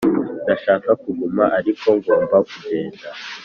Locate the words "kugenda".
2.47-3.05